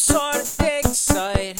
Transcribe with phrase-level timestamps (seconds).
[0.00, 0.46] sort of
[0.96, 1.59] site,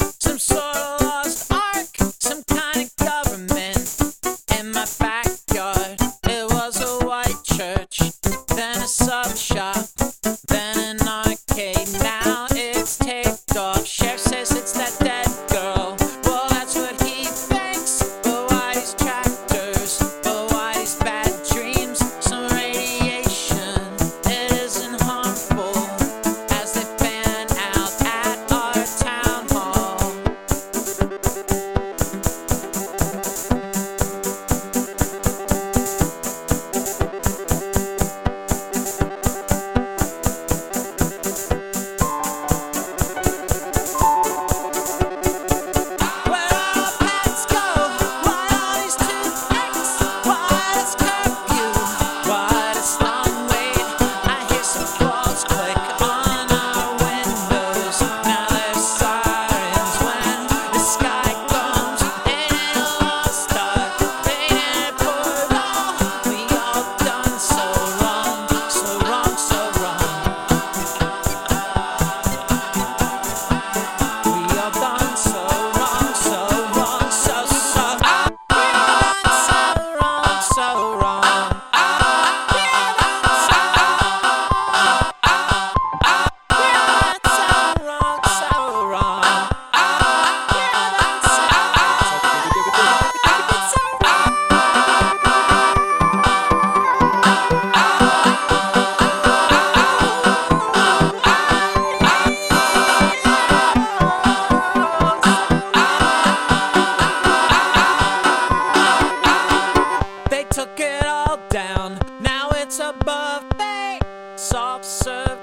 [115.03, 115.39] serve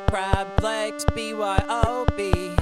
[0.62, 2.57] legs, BYOB.